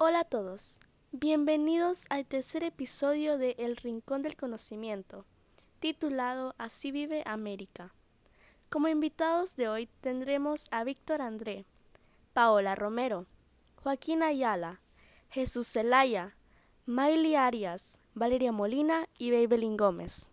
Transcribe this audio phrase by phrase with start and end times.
[0.00, 0.78] Hola a todos,
[1.10, 5.24] bienvenidos al tercer episodio de El Rincón del Conocimiento,
[5.80, 7.92] titulado Así vive América.
[8.70, 11.64] Como invitados de hoy tendremos a Víctor André,
[12.32, 13.26] Paola Romero,
[13.82, 14.80] Joaquín Ayala,
[15.30, 16.36] Jesús Zelaya,
[16.86, 20.30] Miley Arias, Valeria Molina y Babelín Gómez.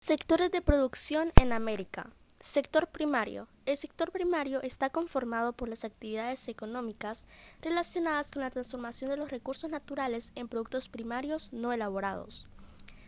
[0.00, 2.10] Sectores de producción en América.
[2.42, 3.46] Sector primario.
[3.66, 7.28] El sector primario está conformado por las actividades económicas
[7.60, 12.48] relacionadas con la transformación de los recursos naturales en productos primarios no elaborados.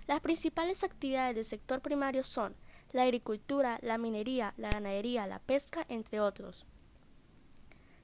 [0.07, 2.55] Las principales actividades del sector primario son
[2.93, 6.65] la agricultura, la minería, la ganadería, la pesca, entre otros.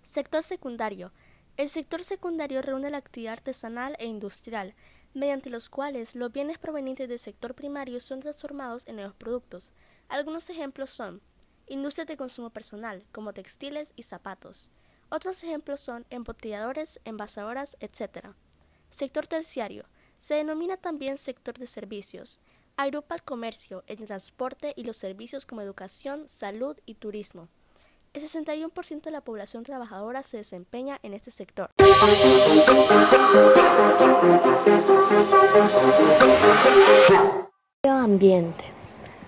[0.03, 1.12] Sector secundario.
[1.56, 4.75] El sector secundario reúne la actividad artesanal e industrial,
[5.15, 9.73] mediante los cuales los bienes provenientes del sector primario son transformados en nuevos productos.
[10.11, 11.22] Algunos ejemplos son
[11.69, 14.72] industrias de consumo personal, como textiles y zapatos.
[15.08, 18.34] Otros ejemplos son embotelladores, envasadoras, etc.
[18.89, 19.84] Sector terciario.
[20.19, 22.41] Se denomina también sector de servicios.
[22.77, 27.48] Agrupa el comercio, el transporte y los servicios como educación, salud y turismo.
[28.12, 31.70] El 61% de la población trabajadora se desempeña en este sector.
[37.84, 38.70] Ambiente.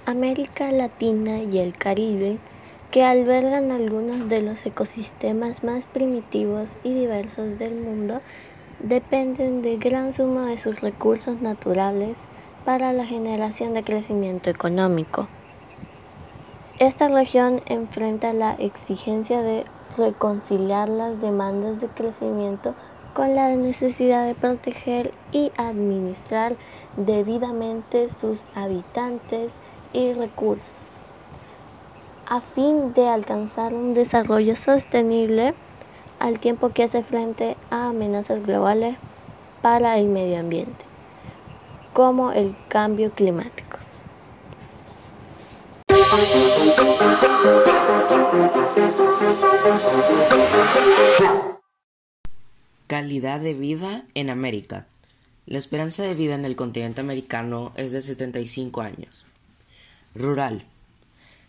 [0.04, 2.38] América Latina y el Caribe,
[2.90, 8.20] que albergan algunos de los ecosistemas más primitivos y diversos del mundo,
[8.80, 12.24] dependen de gran suma de sus recursos naturales
[12.64, 15.28] para la generación de crecimiento económico.
[16.80, 19.64] Esta región enfrenta la exigencia de
[19.96, 22.74] reconciliar las demandas de crecimiento
[23.14, 26.56] con la necesidad de proteger y administrar
[26.96, 29.58] debidamente sus habitantes
[29.92, 30.72] y recursos.
[32.26, 35.54] A fin de alcanzar un desarrollo sostenible
[36.18, 38.96] al tiempo que hace frente a amenazas globales
[39.60, 40.84] para el medio ambiente,
[41.92, 43.78] como el cambio climático.
[52.86, 54.86] Calidad de vida en América.
[55.46, 59.26] La esperanza de vida en el continente americano es de 75 años.
[60.14, 60.66] Rural.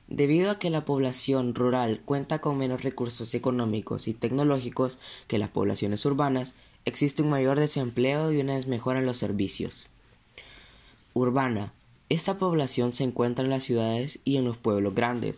[0.07, 5.49] Debido a que la población rural cuenta con menos recursos económicos y tecnológicos que las
[5.49, 6.53] poblaciones urbanas,
[6.85, 9.87] existe un mayor desempleo y una desmejora en los servicios.
[11.13, 11.73] Urbana.
[12.07, 15.35] Esta población se encuentra en las ciudades y en los pueblos grandes.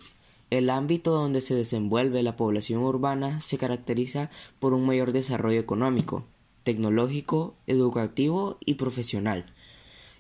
[0.51, 6.25] El ámbito donde se desenvuelve la población urbana se caracteriza por un mayor desarrollo económico,
[6.63, 9.51] tecnológico, educativo y profesional.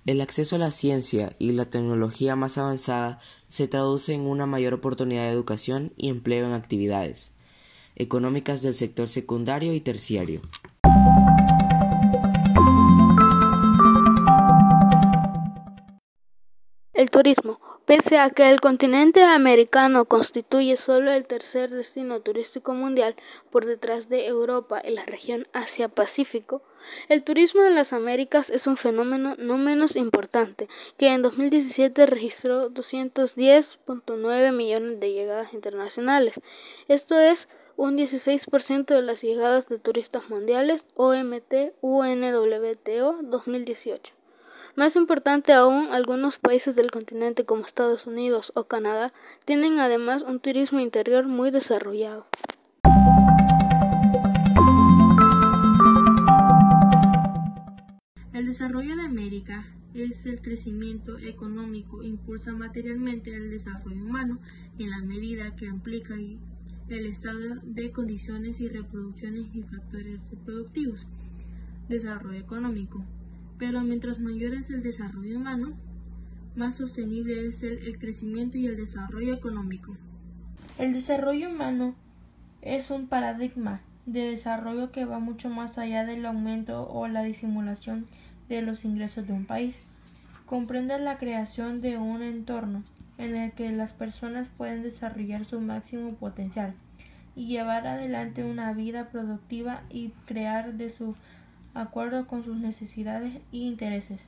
[0.05, 4.75] El acceso a la ciencia y la tecnología más avanzada se traduce en una mayor
[4.75, 7.31] oportunidad de educación y empleo en actividades
[7.95, 10.41] económicas del sector secundario y terciario.
[16.93, 17.64] El turismo.
[17.85, 23.15] Pese a que el continente americano constituye solo el tercer destino turístico mundial
[23.51, 26.63] por detrás de Europa y la región Asia-Pacífico,
[27.09, 32.71] el turismo en las Américas es un fenómeno no menos importante, que en 2017 registró
[32.71, 36.41] 210.9 millones de llegadas internacionales.
[36.87, 37.47] Esto es
[37.77, 41.69] un 16% de las llegadas de turistas mundiales OMT-UNWTO
[43.21, 44.24] 2018.
[44.75, 49.13] Más importante aún, algunos países del continente como Estados Unidos o Canadá
[49.45, 52.27] tienen además un turismo interior muy desarrollado.
[58.33, 64.39] El desarrollo de América es el crecimiento económico impulsa materialmente el desarrollo humano
[64.77, 71.07] en la medida que implica el estado de condiciones y reproducciones y factores reproductivos.
[71.87, 73.05] Desarrollo económico
[73.57, 75.73] pero mientras mayor es el desarrollo humano,
[76.55, 79.95] más sostenible es el, crecimiento y el desarrollo económico.
[80.77, 81.95] El desarrollo humano
[82.61, 88.07] es un paradigma de desarrollo que va mucho más allá del aumento o la disimulación
[88.49, 89.79] de los ingresos de un país.
[90.45, 92.83] Comprende la creación de un entorno
[93.17, 96.73] en el que las personas pueden desarrollar su máximo potencial
[97.35, 101.15] y llevar adelante una vida productiva y crear de su
[101.75, 104.27] acuerdo con sus necesidades e intereses.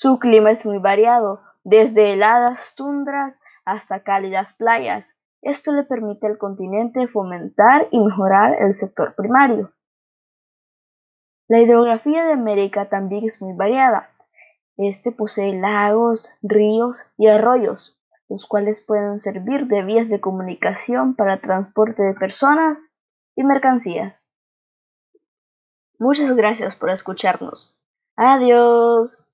[0.00, 5.18] Su clima es muy variado, desde heladas tundras hasta cálidas playas.
[5.42, 9.72] Esto le permite al continente fomentar y mejorar el sector primario.
[11.48, 14.08] La hidrografía de América también es muy variada.
[14.76, 17.98] Este posee lagos, ríos y arroyos,
[18.28, 22.94] los cuales pueden servir de vías de comunicación para transporte de personas
[23.34, 24.32] y mercancías.
[25.98, 27.82] Muchas gracias por escucharnos.
[28.14, 29.27] Adiós.